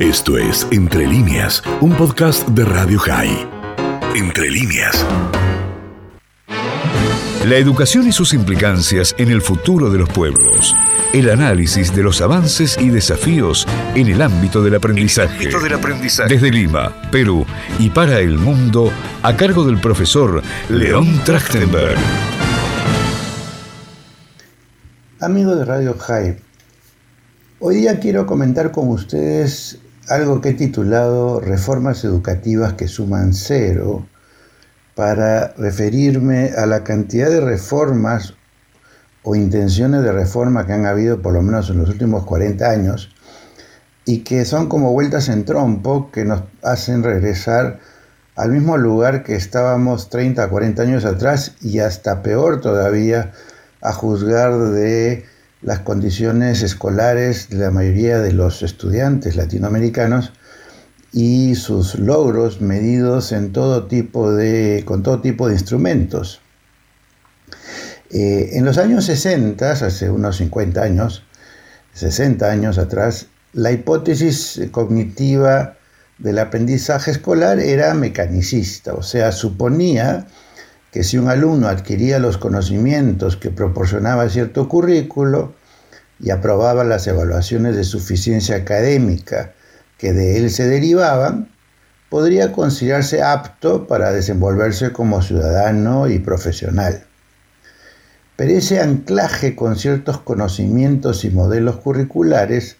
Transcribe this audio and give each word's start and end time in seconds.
Esto 0.00 0.38
es 0.38 0.66
Entre 0.70 1.06
líneas, 1.06 1.62
un 1.82 1.92
podcast 1.92 2.48
de 2.48 2.64
Radio 2.64 2.98
High. 3.00 3.46
Entre 4.14 4.50
líneas. 4.50 5.04
La 7.46 7.56
educación 7.56 8.08
y 8.08 8.12
sus 8.12 8.32
implicancias 8.32 9.14
en 9.18 9.30
el 9.30 9.42
futuro 9.42 9.90
de 9.90 9.98
los 9.98 10.08
pueblos. 10.08 10.74
El 11.12 11.28
análisis 11.28 11.94
de 11.94 12.02
los 12.02 12.22
avances 12.22 12.78
y 12.78 12.88
desafíos 12.88 13.66
en 13.94 14.08
el 14.08 14.22
ámbito 14.22 14.62
del 14.62 14.76
aprendizaje. 14.76 15.50
del 15.50 15.74
aprendizaje. 15.74 16.32
Desde 16.32 16.50
Lima, 16.50 16.96
Perú 17.12 17.44
y 17.78 17.90
para 17.90 18.20
el 18.20 18.38
mundo, 18.38 18.90
a 19.22 19.36
cargo 19.36 19.66
del 19.66 19.82
profesor 19.82 20.42
León 20.70 21.20
Trachtenberg. 21.26 21.98
Amigos 25.20 25.58
de 25.58 25.64
Radio 25.66 25.94
High, 25.98 26.38
hoy 27.58 27.74
día 27.76 28.00
quiero 28.00 28.24
comentar 28.24 28.72
con 28.72 28.88
ustedes 28.88 29.78
algo 30.10 30.40
que 30.40 30.50
he 30.50 30.54
titulado 30.54 31.40
Reformas 31.40 32.04
educativas 32.04 32.74
que 32.74 32.88
suman 32.88 33.32
cero, 33.32 34.06
para 34.94 35.54
referirme 35.56 36.50
a 36.56 36.66
la 36.66 36.84
cantidad 36.84 37.30
de 37.30 37.40
reformas 37.40 38.34
o 39.22 39.34
intenciones 39.34 40.02
de 40.02 40.12
reforma 40.12 40.66
que 40.66 40.72
han 40.72 40.84
habido 40.84 41.22
por 41.22 41.32
lo 41.32 41.42
menos 41.42 41.70
en 41.70 41.78
los 41.78 41.88
últimos 41.88 42.24
40 42.24 42.68
años 42.68 43.14
y 44.04 44.18
que 44.24 44.44
son 44.44 44.68
como 44.68 44.92
vueltas 44.92 45.28
en 45.28 45.44
trompo 45.44 46.10
que 46.10 46.24
nos 46.24 46.42
hacen 46.62 47.02
regresar 47.02 47.78
al 48.36 48.50
mismo 48.50 48.76
lugar 48.76 49.22
que 49.22 49.36
estábamos 49.36 50.10
30 50.10 50.44
o 50.44 50.50
40 50.50 50.82
años 50.82 51.04
atrás 51.04 51.54
y 51.62 51.78
hasta 51.78 52.22
peor 52.22 52.60
todavía 52.60 53.32
a 53.80 53.92
juzgar 53.92 54.58
de 54.58 55.24
las 55.62 55.80
condiciones 55.80 56.62
escolares 56.62 57.50
de 57.50 57.58
la 57.58 57.70
mayoría 57.70 58.18
de 58.18 58.32
los 58.32 58.62
estudiantes 58.62 59.36
latinoamericanos 59.36 60.32
y 61.12 61.54
sus 61.54 61.98
logros 61.98 62.60
medidos 62.60 63.32
en 63.32 63.52
todo 63.52 63.86
tipo 63.86 64.32
de, 64.32 64.84
con 64.86 65.02
todo 65.02 65.20
tipo 65.20 65.48
de 65.48 65.54
instrumentos. 65.54 66.40
Eh, 68.10 68.50
en 68.52 68.64
los 68.64 68.78
años 68.78 69.04
60, 69.04 69.70
hace 69.70 70.10
unos 70.10 70.36
50 70.36 70.82
años, 70.82 71.24
60 71.94 72.50
años 72.50 72.78
atrás, 72.78 73.26
la 73.52 73.72
hipótesis 73.72 74.60
cognitiva 74.70 75.76
del 76.18 76.38
aprendizaje 76.38 77.10
escolar 77.10 77.58
era 77.58 77.94
mecanicista, 77.94 78.94
o 78.94 79.02
sea, 79.02 79.32
suponía 79.32 80.26
que 80.92 81.04
si 81.04 81.18
un 81.18 81.28
alumno 81.28 81.68
adquiría 81.68 82.18
los 82.18 82.36
conocimientos 82.36 83.36
que 83.36 83.50
proporcionaba 83.50 84.28
cierto 84.28 84.68
currículo 84.68 85.54
y 86.20 86.30
aprobaba 86.30 86.84
las 86.84 87.06
evaluaciones 87.06 87.76
de 87.76 87.84
suficiencia 87.84 88.56
académica 88.56 89.52
que 89.98 90.12
de 90.12 90.38
él 90.38 90.50
se 90.50 90.66
derivaban, 90.66 91.50
podría 92.08 92.52
considerarse 92.52 93.22
apto 93.22 93.86
para 93.86 94.12
desenvolverse 94.12 94.92
como 94.92 95.22
ciudadano 95.22 96.08
y 96.08 96.18
profesional. 96.18 97.04
Pero 98.36 98.52
ese 98.52 98.80
anclaje 98.80 99.54
con 99.54 99.76
ciertos 99.76 100.18
conocimientos 100.20 101.24
y 101.24 101.30
modelos 101.30 101.76
curriculares 101.76 102.76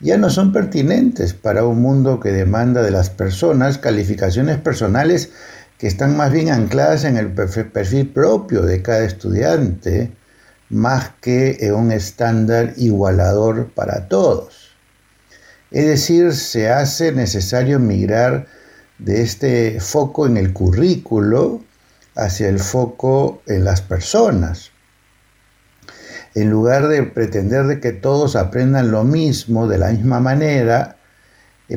ya 0.00 0.16
no 0.16 0.30
son 0.30 0.52
pertinentes 0.52 1.34
para 1.34 1.64
un 1.64 1.80
mundo 1.80 2.18
que 2.18 2.32
demanda 2.32 2.82
de 2.82 2.90
las 2.90 3.10
personas 3.10 3.78
calificaciones 3.78 4.58
personales 4.58 5.30
que 5.78 5.86
están 5.86 6.16
más 6.16 6.32
bien 6.32 6.50
ancladas 6.50 7.04
en 7.04 7.16
el 7.16 7.32
perfil 7.32 8.08
propio 8.08 8.62
de 8.62 8.82
cada 8.82 9.04
estudiante, 9.04 10.12
más 10.72 11.10
que 11.20 11.58
en 11.60 11.74
un 11.74 11.92
estándar 11.92 12.72
igualador 12.76 13.70
para 13.74 14.08
todos. 14.08 14.72
Es 15.70 15.86
decir, 15.86 16.34
se 16.34 16.70
hace 16.70 17.12
necesario 17.12 17.78
migrar 17.78 18.46
de 18.98 19.22
este 19.22 19.80
foco 19.80 20.26
en 20.26 20.38
el 20.38 20.52
currículo 20.52 21.62
hacia 22.14 22.48
el 22.48 22.58
foco 22.58 23.42
en 23.46 23.64
las 23.64 23.82
personas. 23.82 24.70
En 26.34 26.50
lugar 26.50 26.88
de 26.88 27.02
pretender 27.02 27.66
de 27.66 27.78
que 27.78 27.92
todos 27.92 28.34
aprendan 28.34 28.90
lo 28.90 29.04
mismo 29.04 29.68
de 29.68 29.76
la 29.76 29.90
misma 29.90 30.20
manera, 30.20 30.96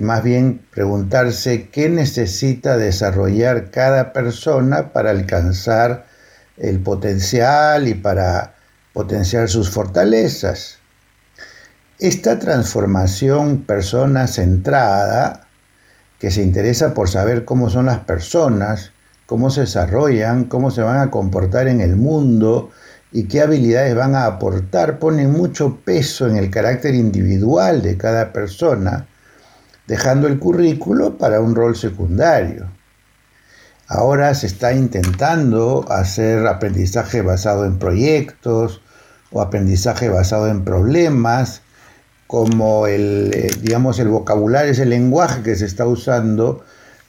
más 0.01 0.23
bien 0.23 0.61
preguntarse 0.71 1.69
qué 1.69 1.89
necesita 1.89 2.77
desarrollar 2.77 3.71
cada 3.71 4.13
persona 4.13 4.93
para 4.93 5.11
alcanzar 5.11 6.05
el 6.57 6.79
potencial 6.79 7.87
y 7.87 7.93
para 7.93 8.54
potenciar 8.95 9.49
sus 9.49 9.69
fortalezas. 9.69 10.77
Esta 11.99 12.39
transformación 12.39 13.65
persona 13.65 14.25
centrada, 14.25 15.47
que 16.17 16.31
se 16.31 16.41
interesa 16.41 16.93
por 16.93 17.09
saber 17.09 17.43
cómo 17.43 17.69
son 17.69 17.87
las 17.87 17.99
personas, 17.99 18.93
cómo 19.25 19.49
se 19.49 19.61
desarrollan, 19.61 20.45
cómo 20.45 20.71
se 20.71 20.81
van 20.81 21.01
a 21.01 21.11
comportar 21.11 21.67
en 21.67 21.81
el 21.81 21.97
mundo 21.97 22.69
y 23.11 23.25
qué 23.25 23.41
habilidades 23.41 23.93
van 23.95 24.15
a 24.15 24.27
aportar, 24.27 24.97
pone 24.97 25.27
mucho 25.27 25.81
peso 25.83 26.29
en 26.29 26.37
el 26.37 26.49
carácter 26.49 26.95
individual 26.95 27.81
de 27.81 27.97
cada 27.97 28.31
persona 28.31 29.07
dejando 29.87 30.27
el 30.27 30.39
currículo 30.39 31.17
para 31.17 31.41
un 31.41 31.53
rol 31.53 31.75
secundario. 31.75 32.71
Ahora 33.89 34.33
se 34.35 34.47
está 34.47 34.71
intentando 34.71 35.85
hacer 35.89 36.47
aprendizaje 36.47 37.21
basado 37.21 37.65
en 37.65 37.77
proyectos 37.77 38.81
o 39.31 39.41
aprendizaje 39.41 40.09
basado 40.09 40.47
en 40.47 40.63
problemas, 40.63 41.61
como 42.27 42.87
el, 42.87 43.31
eh, 43.33 43.51
digamos, 43.61 43.99
el 43.99 44.07
vocabulario, 44.07 44.71
es 44.71 44.79
el 44.79 44.89
lenguaje 44.89 45.43
que 45.43 45.55
se 45.55 45.65
está 45.65 45.85
usando 45.85 46.63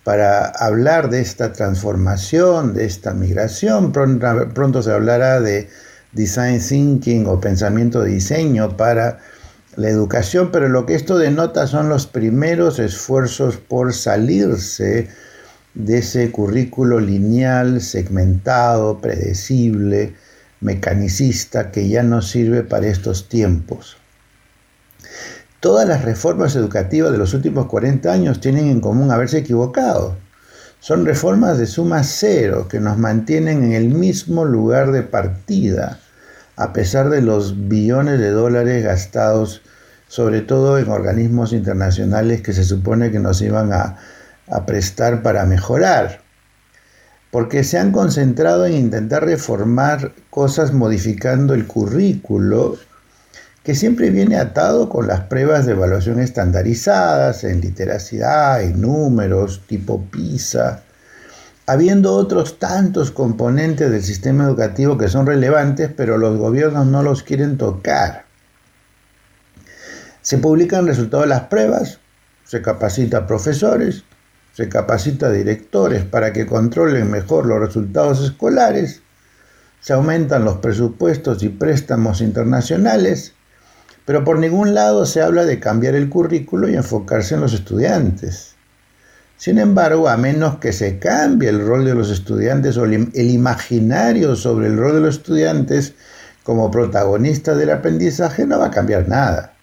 para 0.04 0.46
hablar 0.46 1.10
de 1.10 1.20
esta 1.20 1.52
transformación, 1.52 2.74
de 2.74 2.84
esta 2.84 3.12
migración. 3.12 3.92
Pronto, 3.92 4.48
pronto 4.54 4.82
se 4.82 4.92
hablará 4.92 5.40
de 5.40 5.68
design 6.12 6.60
thinking 6.60 7.26
o 7.26 7.40
pensamiento 7.40 8.02
de 8.02 8.12
diseño 8.12 8.76
para 8.76 9.18
la 9.76 9.88
educación, 9.88 10.50
pero 10.50 10.68
lo 10.68 10.86
que 10.86 10.94
esto 10.94 11.18
denota 11.18 11.66
son 11.66 11.88
los 11.88 12.06
primeros 12.06 12.78
esfuerzos 12.78 13.56
por 13.56 13.92
salirse 13.92 15.08
de 15.74 15.98
ese 15.98 16.30
currículo 16.30 17.00
lineal, 17.00 17.82
segmentado, 17.82 19.00
predecible, 19.00 20.14
mecanicista 20.60 21.70
que 21.70 21.88
ya 21.88 22.02
no 22.02 22.22
sirve 22.22 22.62
para 22.62 22.86
estos 22.86 23.28
tiempos. 23.28 23.96
Todas 25.60 25.88
las 25.88 26.04
reformas 26.04 26.54
educativas 26.56 27.12
de 27.12 27.18
los 27.18 27.34
últimos 27.34 27.66
40 27.66 28.12
años 28.12 28.40
tienen 28.40 28.68
en 28.68 28.80
común 28.80 29.10
haberse 29.10 29.38
equivocado. 29.38 30.16
Son 30.80 31.04
reformas 31.04 31.58
de 31.58 31.66
suma 31.66 32.04
cero 32.04 32.68
que 32.68 32.80
nos 32.80 32.98
mantienen 32.98 33.64
en 33.64 33.72
el 33.72 33.88
mismo 33.88 34.44
lugar 34.44 34.92
de 34.92 35.02
partida 35.02 36.00
a 36.56 36.72
pesar 36.72 37.10
de 37.10 37.20
los 37.20 37.68
billones 37.68 38.18
de 38.18 38.30
dólares 38.30 38.82
gastados, 38.82 39.62
sobre 40.08 40.40
todo 40.40 40.78
en 40.78 40.88
organismos 40.88 41.52
internacionales 41.52 42.40
que 42.40 42.54
se 42.54 42.64
supone 42.64 43.10
que 43.10 43.18
nos 43.18 43.42
iban 43.42 43.72
a, 43.72 43.96
prestar 44.64 45.22
para 45.22 45.44
mejorar, 45.44 46.20
porque 47.36 47.64
se 47.64 47.76
han 47.76 47.92
concentrado 47.92 48.64
en 48.64 48.72
intentar 48.72 49.22
reformar 49.22 50.12
cosas 50.30 50.72
modificando 50.72 51.52
el 51.52 51.66
currículo, 51.66 52.78
que 53.62 53.74
siempre 53.74 54.08
viene 54.08 54.38
atado 54.38 54.88
con 54.88 55.06
las 55.06 55.20
pruebas 55.24 55.66
de 55.66 55.72
evaluación 55.72 56.18
estandarizadas 56.18 57.44
en 57.44 57.60
literacidad, 57.60 58.62
en 58.62 58.80
números, 58.80 59.60
tipo 59.66 60.02
PISA, 60.06 60.82
habiendo 61.66 62.14
otros 62.14 62.58
tantos 62.58 63.10
componentes 63.10 63.90
del 63.90 64.02
sistema 64.02 64.44
educativo 64.44 64.96
que 64.96 65.08
son 65.08 65.26
relevantes, 65.26 65.90
pero 65.94 66.16
los 66.16 66.38
gobiernos 66.38 66.86
no 66.86 67.02
los 67.02 67.22
quieren 67.22 67.58
tocar. 67.58 68.24
Se 70.22 70.38
publican 70.38 70.86
resultados 70.86 71.26
de 71.26 71.34
las 71.34 71.42
pruebas, 71.42 71.98
se 72.44 72.62
capacita 72.62 73.18
a 73.18 73.26
profesores, 73.26 74.04
se 74.56 74.70
capacita 74.70 75.26
a 75.26 75.32
directores 75.32 76.04
para 76.04 76.32
que 76.32 76.46
controlen 76.46 77.10
mejor 77.10 77.44
los 77.44 77.60
resultados 77.60 78.24
escolares, 78.24 79.02
se 79.82 79.92
aumentan 79.92 80.46
los 80.46 80.56
presupuestos 80.56 81.42
y 81.42 81.50
préstamos 81.50 82.22
internacionales, 82.22 83.34
pero 84.06 84.24
por 84.24 84.38
ningún 84.38 84.72
lado 84.72 85.04
se 85.04 85.20
habla 85.20 85.44
de 85.44 85.60
cambiar 85.60 85.94
el 85.94 86.08
currículo 86.08 86.70
y 86.70 86.74
enfocarse 86.74 87.34
en 87.34 87.42
los 87.42 87.52
estudiantes. 87.52 88.54
Sin 89.36 89.58
embargo, 89.58 90.08
a 90.08 90.16
menos 90.16 90.56
que 90.56 90.72
se 90.72 90.98
cambie 90.98 91.50
el 91.50 91.60
rol 91.60 91.84
de 91.84 91.94
los 91.94 92.10
estudiantes 92.10 92.78
o 92.78 92.86
el 92.86 93.12
imaginario 93.14 94.36
sobre 94.36 94.68
el 94.68 94.78
rol 94.78 94.94
de 94.94 95.00
los 95.00 95.16
estudiantes 95.16 95.92
como 96.44 96.70
protagonistas 96.70 97.58
del 97.58 97.72
aprendizaje, 97.72 98.46
no 98.46 98.58
va 98.58 98.68
a 98.68 98.70
cambiar 98.70 99.06
nada. 99.06 99.55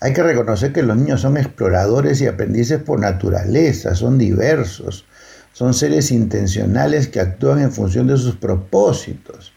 Hay 0.00 0.12
que 0.12 0.22
reconocer 0.22 0.72
que 0.72 0.82
los 0.82 0.96
niños 0.96 1.22
son 1.22 1.36
exploradores 1.38 2.20
y 2.20 2.26
aprendices 2.26 2.80
por 2.82 3.00
naturaleza, 3.00 3.94
son 3.94 4.18
diversos, 4.18 5.06
son 5.52 5.72
seres 5.72 6.10
intencionales 6.10 7.08
que 7.08 7.20
actúan 7.20 7.60
en 7.60 7.72
función 7.72 8.06
de 8.06 8.18
sus 8.18 8.36
propósitos. 8.36 9.52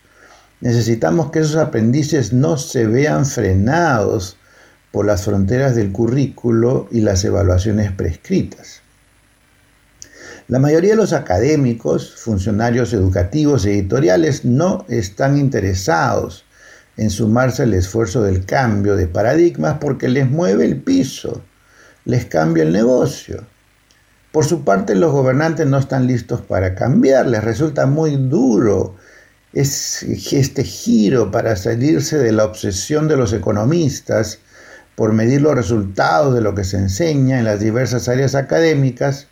Necesitamos 0.62 1.32
que 1.32 1.40
esos 1.40 1.58
aprendices 1.58 2.32
no 2.32 2.58
se 2.58 2.88
vean 2.88 3.26
frenados 3.26 4.38
por 4.92 5.06
las 5.06 5.24
fronteras 5.26 5.76
del 5.76 5.92
currículo 5.92 6.88
y 6.90 7.02
las 7.02 7.24
evaluaciones 7.26 7.92
prescritas. 7.92 8.82
La 10.48 10.58
mayoría 10.58 10.92
de 10.92 10.96
los 10.96 11.14
académicos, 11.14 12.16
funcionarios 12.16 12.94
educativos 12.94 13.66
editoriales 13.66 14.46
no 14.46 14.86
están 14.88 15.38
interesados 15.38 16.46
en 17.00 17.10
sumarse 17.10 17.64
al 17.64 17.74
esfuerzo 17.74 18.24
del 18.24 18.46
cambio 18.46 18.98
de 18.98 19.08
paradigmas 19.08 19.78
porque 19.80 20.10
les 20.10 20.30
mueve 20.30 20.66
el 20.66 20.82
piso, 20.82 21.42
les 22.04 22.26
cambia 22.26 22.64
el 22.64 22.74
negocio. 22.74 23.46
Por 24.34 24.44
su 24.44 24.66
parte, 24.66 24.96
los 24.96 25.14
gobernantes 25.14 25.66
no 25.66 25.78
están 25.78 26.08
listos 26.08 26.42
para 26.42 26.76
cambiar, 26.76 27.26
les 27.26 27.42
resulta 27.42 27.86
muy 27.86 28.18
duro 28.18 28.98
este 29.54 30.64
giro 30.66 31.32
para 31.32 31.56
salirse 31.56 32.18
de 32.18 32.34
la 32.34 32.44
obsesión 32.44 33.08
de 33.08 33.16
los 33.16 33.32
economistas 33.32 34.40
por 34.96 35.14
medir 35.14 35.42
los 35.42 35.56
resultados 35.56 36.36
de 36.36 36.42
lo 36.42 36.54
que 36.54 36.66
se 36.66 36.76
enseña 36.76 37.40
en 37.40 37.46
las 37.46 37.62
diversas 37.62 38.10
áreas 38.10 38.36
académicas 38.36 39.28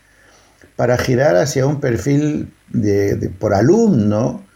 para 0.77 0.97
girar 0.97 1.35
hacia 1.35 1.65
un 1.65 1.81
perfil 1.81 2.53
por 3.39 3.53
alumno 3.53 4.46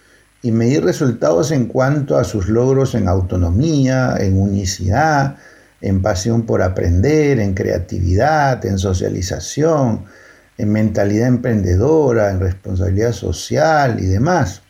y 0.42 0.52
medir 0.52 0.84
resultados 0.84 1.52
en 1.52 1.68
cuanto 1.68 2.18
a 2.18 2.24
sus 2.24 2.48
logros 2.48 2.96
en 2.96 3.08
autonomía, 3.08 4.16
en 4.20 4.40
unicidad, 4.40 5.38
en 5.82 6.02
pasión 6.02 6.46
por 6.46 6.62
aprender, 6.62 7.40
en 7.40 7.54
creatividad, 7.54 8.66
en 8.66 8.78
socialización, 8.78 10.06
en 10.58 10.72
mentalidad 10.72 11.28
emprendedora, 11.28 12.32
en 12.32 12.40
responsabilidad 12.40 13.14
social 13.14 13.98
y 14.00 14.06
demás. 14.06 14.62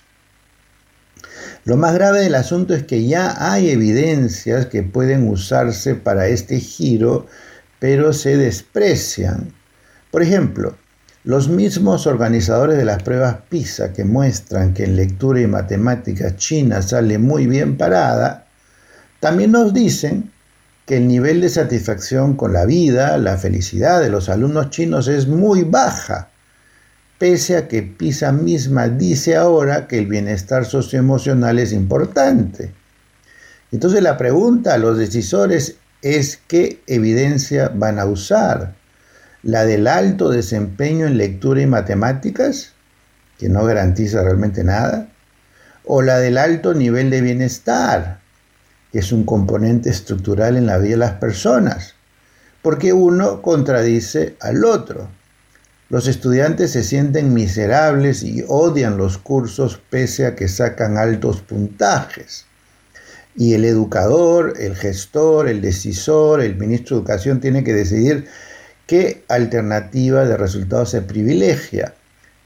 Lo 1.64 1.78
más 1.78 1.94
grave 1.94 2.22
del 2.22 2.36
asunto 2.36 2.74
es 2.74 2.84
que 2.84 3.06
ya 3.06 3.52
hay 3.52 3.70
evidencias 3.70 4.66
que 4.66 4.84
pueden 4.84 5.28
usarse 5.28 5.96
para 5.96 6.28
este 6.28 6.60
giro, 6.60 7.28
pero 7.80 8.14
se 8.14 8.36
desprecian. 8.36 9.54
Por 10.10 10.24
ejemplo, 10.24 10.76
los 11.24 11.50
mismos 11.50 12.08
organizadores 12.08 12.78
de 12.78 12.86
las 12.86 13.04
pruebas 13.04 13.38
PISA 13.48 13.94
que 13.94 14.04
muestran 14.04 14.74
que 14.74 14.86
en 14.86 14.96
lectura 14.96 15.40
y 15.40 15.48
matemáticas 15.48 16.36
China 16.38 16.82
sale 16.82 17.20
muy 17.20 17.46
bien 17.46 17.78
parada, 17.78 18.48
también 19.20 19.52
nos 19.52 19.72
dicen 19.72 20.32
que 20.88 20.98
el 20.98 21.08
nivel 21.08 21.42
de 21.42 21.50
satisfacción 21.50 22.36
con 22.36 22.54
la 22.54 22.66
vida, 22.66 23.20
la 23.20 23.38
felicidad 23.38 24.02
de 24.02 24.10
los 24.10 24.30
alumnos 24.30 24.72
chinos 24.72 25.08
es 25.08 25.28
muy 25.28 25.62
baja, 25.64 26.30
pese 27.20 27.56
a 27.56 27.68
que 27.68 27.84
PISA 27.84 28.32
misma 28.32 28.88
dice 28.88 29.36
ahora 29.36 29.88
que 29.88 30.00
el 30.00 30.08
bienestar 30.08 30.66
socioemocional 30.66 31.60
es 31.60 31.72
importante. 31.72 32.72
Entonces 33.72 34.02
la 34.02 34.18
pregunta 34.18 34.74
a 34.74 34.80
los 34.80 34.98
decisores 34.98 35.76
es 36.02 36.40
qué 36.48 36.82
evidencia 36.88 37.72
van 37.74 38.00
a 38.00 38.06
usar 38.06 38.81
la 39.44 39.66
del 39.66 39.88
alto 39.88 40.30
desempeño 40.30 41.08
en 41.08 41.18
lectura 41.18 41.62
y 41.62 41.68
matemáticas, 41.68 42.74
que 43.38 43.50
no 43.50 43.66
garantiza 43.66 44.22
realmente 44.24 44.64
nada, 44.64 45.10
o 45.84 46.02
la 46.02 46.20
del 46.20 46.38
alto 46.38 46.74
nivel 46.74 47.10
de 47.10 47.22
bienestar, 47.22 48.20
que 48.92 49.00
es 49.00 49.12
un 49.12 49.24
componente 49.24 49.90
estructural 49.90 50.58
en 50.58 50.68
la 50.68 50.78
vida 50.78 50.92
de 50.92 50.98
las 50.98 51.14
personas, 51.14 51.96
porque 52.62 52.94
uno 52.94 53.42
contradice 53.42 54.36
al 54.40 54.64
otro. 54.64 55.10
Los 55.90 56.08
estudiantes 56.08 56.72
se 56.72 56.84
sienten 56.84 57.34
miserables 57.34 58.24
y 58.24 58.46
odian 58.48 58.98
los 58.98 59.18
cursos 59.18 59.82
pese 59.90 60.26
a 60.26 60.36
que 60.36 60.48
sacan 60.48 60.98
altos 60.98 61.42
puntajes. 61.42 62.46
Y 63.36 63.56
el 63.56 63.66
educador, 63.66 64.54
el 64.60 64.76
gestor, 64.76 65.50
el 65.50 65.62
decisor, 65.62 66.42
el 66.42 66.56
ministro 66.56 66.96
de 66.96 67.00
Educación 67.02 67.42
tiene 67.42 67.64
que 67.64 67.74
decidir 67.74 68.28
¿Qué 68.92 69.24
alternativa 69.30 70.26
de 70.26 70.36
resultados 70.36 70.90
se 70.90 71.02
privilegia? 71.02 71.94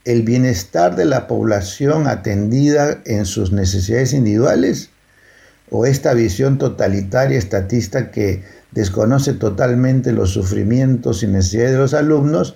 ¿El 0.04 0.22
bienestar 0.22 0.94
de 0.94 1.04
la 1.04 1.26
población 1.26 2.06
atendida 2.06 2.98
en 3.04 3.26
sus 3.26 3.50
necesidades 3.50 4.12
individuales? 4.12 4.90
¿O 5.70 5.86
esta 5.86 6.14
visión 6.14 6.58
totalitaria 6.58 7.36
estatista 7.36 8.12
que 8.12 8.44
desconoce 8.70 9.32
totalmente 9.32 10.12
los 10.12 10.30
sufrimientos 10.30 11.24
y 11.24 11.26
necesidades 11.26 11.72
de 11.72 11.78
los 11.78 11.94
alumnos 11.94 12.54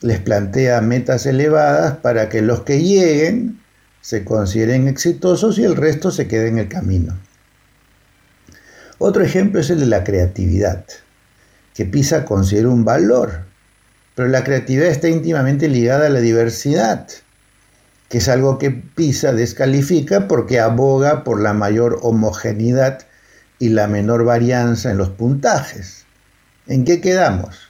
les 0.00 0.18
plantea 0.18 0.80
metas 0.80 1.26
elevadas 1.26 1.98
para 1.98 2.30
que 2.30 2.40
los 2.40 2.62
que 2.62 2.80
lleguen 2.80 3.60
se 4.00 4.24
consideren 4.24 4.88
exitosos 4.88 5.58
y 5.58 5.64
el 5.64 5.76
resto 5.76 6.10
se 6.10 6.26
quede 6.26 6.48
en 6.48 6.56
el 6.56 6.68
camino? 6.68 7.18
Otro 8.96 9.22
ejemplo 9.22 9.60
es 9.60 9.68
el 9.68 9.80
de 9.80 9.86
la 9.88 10.04
creatividad 10.04 10.86
que 11.76 11.84
PISA 11.84 12.24
considera 12.24 12.70
un 12.70 12.86
valor, 12.86 13.44
pero 14.14 14.30
la 14.30 14.42
creatividad 14.42 14.88
está 14.88 15.10
íntimamente 15.10 15.68
ligada 15.68 16.06
a 16.06 16.10
la 16.10 16.20
diversidad, 16.20 17.06
que 18.08 18.16
es 18.16 18.28
algo 18.30 18.56
que 18.56 18.70
PISA 18.70 19.34
descalifica 19.34 20.26
porque 20.26 20.58
aboga 20.58 21.22
por 21.22 21.38
la 21.38 21.52
mayor 21.52 21.98
homogeneidad 22.00 23.00
y 23.58 23.68
la 23.68 23.88
menor 23.88 24.24
varianza 24.24 24.90
en 24.90 24.96
los 24.96 25.10
puntajes. 25.10 26.06
¿En 26.66 26.86
qué 26.86 27.02
quedamos? 27.02 27.68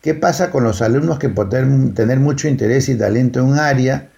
¿Qué 0.00 0.14
pasa 0.14 0.50
con 0.50 0.64
los 0.64 0.82
alumnos 0.82 1.20
que 1.20 1.28
por 1.28 1.48
tener 1.48 2.18
mucho 2.18 2.48
interés 2.48 2.88
y 2.88 2.96
talento 2.96 3.38
en 3.38 3.46
un 3.46 3.58
área 3.60 4.10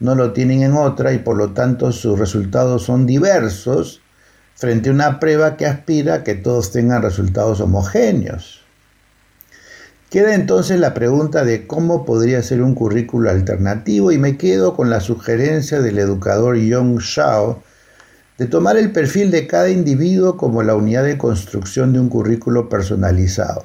no 0.00 0.14
lo 0.14 0.34
tienen 0.34 0.62
en 0.62 0.74
otra 0.74 1.14
y 1.14 1.18
por 1.18 1.38
lo 1.38 1.54
tanto 1.54 1.92
sus 1.92 2.18
resultados 2.18 2.82
son 2.82 3.06
diversos 3.06 4.02
frente 4.60 4.90
a 4.90 4.92
una 4.92 5.18
prueba 5.20 5.56
que 5.56 5.64
aspira 5.64 6.16
a 6.16 6.22
que 6.22 6.34
todos 6.34 6.70
tengan 6.70 7.00
resultados 7.00 7.62
homogéneos. 7.62 8.60
Queda 10.10 10.34
entonces 10.34 10.78
la 10.78 10.92
pregunta 10.92 11.46
de 11.46 11.66
cómo 11.66 12.04
podría 12.04 12.42
ser 12.42 12.60
un 12.60 12.74
currículo 12.74 13.30
alternativo 13.30 14.12
y 14.12 14.18
me 14.18 14.36
quedo 14.36 14.76
con 14.76 14.90
la 14.90 15.00
sugerencia 15.00 15.80
del 15.80 15.98
educador 15.98 16.58
Yong 16.58 16.98
Shao 16.98 17.62
de 18.36 18.46
tomar 18.46 18.76
el 18.76 18.92
perfil 18.92 19.30
de 19.30 19.46
cada 19.46 19.70
individuo 19.70 20.36
como 20.36 20.62
la 20.62 20.74
unidad 20.74 21.04
de 21.04 21.16
construcción 21.16 21.94
de 21.94 22.00
un 22.00 22.10
currículo 22.10 22.68
personalizado. 22.68 23.64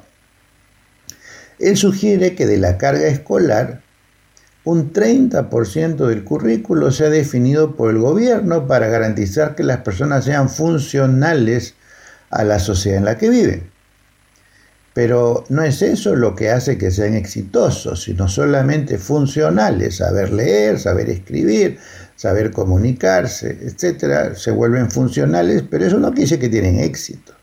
Él 1.58 1.76
sugiere 1.76 2.34
que 2.34 2.46
de 2.46 2.56
la 2.56 2.78
carga 2.78 3.06
escolar 3.06 3.82
un 4.66 4.92
30% 4.92 6.08
del 6.08 6.24
currículo 6.24 6.90
se 6.90 7.06
ha 7.06 7.08
definido 7.08 7.76
por 7.76 7.90
el 7.90 7.98
gobierno 7.98 8.66
para 8.66 8.88
garantizar 8.88 9.54
que 9.54 9.62
las 9.62 9.78
personas 9.78 10.24
sean 10.24 10.50
funcionales 10.50 11.74
a 12.30 12.42
la 12.42 12.58
sociedad 12.58 12.98
en 12.98 13.04
la 13.04 13.16
que 13.16 13.30
viven. 13.30 13.70
Pero 14.92 15.44
no 15.50 15.62
es 15.62 15.82
eso 15.82 16.16
lo 16.16 16.34
que 16.34 16.50
hace 16.50 16.78
que 16.78 16.90
sean 16.90 17.14
exitosos, 17.14 18.02
sino 18.02 18.26
solamente 18.26 18.98
funcionales, 18.98 19.98
saber 19.98 20.32
leer, 20.32 20.80
saber 20.80 21.10
escribir, 21.10 21.78
saber 22.16 22.50
comunicarse, 22.50 23.56
etc. 23.62 24.34
Se 24.34 24.50
vuelven 24.50 24.90
funcionales, 24.90 25.62
pero 25.70 25.86
eso 25.86 26.00
no 26.00 26.08
quiere 26.08 26.22
decir 26.22 26.40
que 26.40 26.48
tienen 26.48 26.80
éxito. 26.80 27.35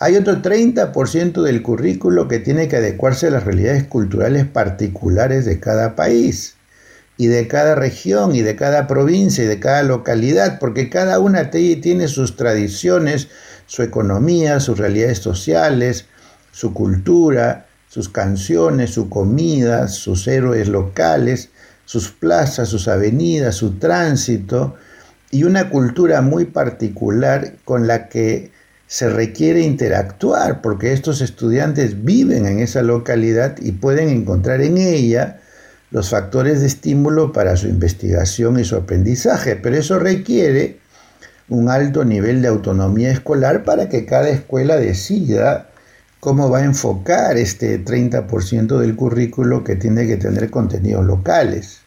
Hay 0.00 0.14
otro 0.14 0.40
30% 0.42 1.42
del 1.42 1.60
currículo 1.60 2.28
que 2.28 2.38
tiene 2.38 2.68
que 2.68 2.76
adecuarse 2.76 3.26
a 3.26 3.30
las 3.30 3.44
realidades 3.44 3.82
culturales 3.82 4.46
particulares 4.46 5.44
de 5.44 5.58
cada 5.58 5.96
país 5.96 6.54
y 7.16 7.26
de 7.26 7.48
cada 7.48 7.74
región 7.74 8.36
y 8.36 8.42
de 8.42 8.54
cada 8.54 8.86
provincia 8.86 9.42
y 9.42 9.48
de 9.48 9.58
cada 9.58 9.82
localidad, 9.82 10.60
porque 10.60 10.88
cada 10.88 11.18
una 11.18 11.50
tiene 11.50 12.06
sus 12.06 12.36
tradiciones, 12.36 13.26
su 13.66 13.82
economía, 13.82 14.60
sus 14.60 14.78
realidades 14.78 15.18
sociales, 15.18 16.06
su 16.52 16.72
cultura, 16.72 17.66
sus 17.88 18.08
canciones, 18.08 18.90
su 18.90 19.08
comida, 19.08 19.88
sus 19.88 20.28
héroes 20.28 20.68
locales, 20.68 21.48
sus 21.86 22.10
plazas, 22.10 22.68
sus 22.68 22.86
avenidas, 22.86 23.56
su 23.56 23.78
tránsito 23.80 24.76
y 25.32 25.42
una 25.42 25.70
cultura 25.70 26.22
muy 26.22 26.44
particular 26.44 27.54
con 27.64 27.88
la 27.88 28.08
que 28.08 28.52
se 28.88 29.10
requiere 29.10 29.60
interactuar 29.60 30.62
porque 30.62 30.94
estos 30.94 31.20
estudiantes 31.20 32.04
viven 32.04 32.46
en 32.46 32.58
esa 32.58 32.82
localidad 32.82 33.56
y 33.60 33.72
pueden 33.72 34.08
encontrar 34.08 34.62
en 34.62 34.78
ella 34.78 35.40
los 35.90 36.08
factores 36.08 36.60
de 36.60 36.66
estímulo 36.66 37.30
para 37.30 37.56
su 37.56 37.68
investigación 37.68 38.58
y 38.58 38.64
su 38.64 38.76
aprendizaje, 38.76 39.56
pero 39.56 39.76
eso 39.76 39.98
requiere 39.98 40.78
un 41.50 41.68
alto 41.68 42.04
nivel 42.04 42.40
de 42.40 42.48
autonomía 42.48 43.10
escolar 43.10 43.62
para 43.62 43.90
que 43.90 44.06
cada 44.06 44.30
escuela 44.30 44.76
decida 44.78 45.68
cómo 46.18 46.48
va 46.48 46.58
a 46.58 46.64
enfocar 46.64 47.36
este 47.36 47.84
30% 47.84 48.78
del 48.78 48.96
currículo 48.96 49.64
que 49.64 49.76
tiene 49.76 50.06
que 50.06 50.16
tener 50.16 50.50
contenidos 50.50 51.04
locales. 51.04 51.82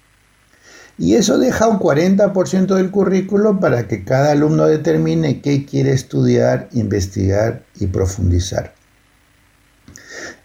Y 1.02 1.16
eso 1.16 1.40
deja 1.40 1.68
un 1.68 1.80
40% 1.80 2.76
del 2.76 2.92
currículo 2.92 3.60
para 3.60 3.88
que 3.88 4.04
cada 4.04 4.34
alumno 4.34 4.68
determine 4.68 5.42
qué 5.42 5.66
quiere 5.66 5.94
estudiar, 5.94 6.70
investigar 6.74 7.64
y 7.80 7.88
profundizar. 7.88 8.76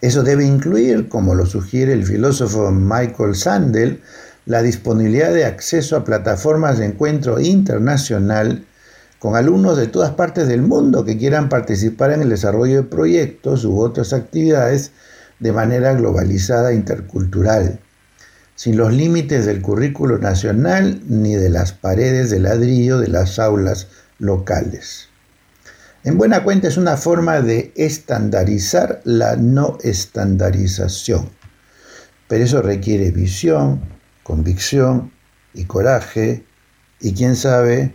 Eso 0.00 0.22
debe 0.22 0.46
incluir, 0.46 1.10
como 1.10 1.34
lo 1.34 1.44
sugiere 1.44 1.92
el 1.92 2.06
filósofo 2.06 2.70
Michael 2.70 3.34
Sandel, 3.34 4.00
la 4.46 4.62
disponibilidad 4.62 5.34
de 5.34 5.44
acceso 5.44 5.94
a 5.94 6.04
plataformas 6.04 6.78
de 6.78 6.86
encuentro 6.86 7.38
internacional 7.38 8.64
con 9.18 9.36
alumnos 9.36 9.76
de 9.76 9.88
todas 9.88 10.12
partes 10.12 10.48
del 10.48 10.62
mundo 10.62 11.04
que 11.04 11.18
quieran 11.18 11.50
participar 11.50 12.12
en 12.12 12.22
el 12.22 12.30
desarrollo 12.30 12.76
de 12.76 12.88
proyectos 12.88 13.66
u 13.66 13.78
otras 13.78 14.14
actividades 14.14 14.92
de 15.38 15.52
manera 15.52 15.92
globalizada 15.92 16.70
e 16.72 16.76
intercultural, 16.76 17.78
sin 18.56 18.76
los 18.76 18.92
límites 18.92 19.46
del 19.46 19.62
currículo 19.62 20.18
nacional 20.18 21.00
ni 21.06 21.36
de 21.36 21.50
las 21.50 21.72
paredes 21.72 22.30
de 22.30 22.40
ladrillo 22.40 22.98
de 22.98 23.08
las 23.08 23.38
aulas 23.38 23.88
locales. 24.18 25.08
En 26.02 26.18
buena 26.18 26.42
cuenta 26.42 26.68
es 26.68 26.76
una 26.76 26.96
forma 26.96 27.40
de 27.42 27.72
estandarizar 27.76 29.02
la 29.04 29.36
no 29.36 29.76
estandarización, 29.82 31.30
pero 32.28 32.44
eso 32.44 32.62
requiere 32.62 33.10
visión, 33.10 33.80
convicción 34.22 35.12
y 35.52 35.64
coraje 35.64 36.44
y 37.00 37.12
quién 37.12 37.36
sabe, 37.36 37.94